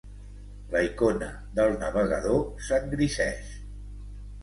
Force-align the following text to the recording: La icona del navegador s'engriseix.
La 0.71 0.81
icona 0.87 1.27
del 1.61 1.77
navegador 1.85 2.43
s'engriseix. 2.71 3.57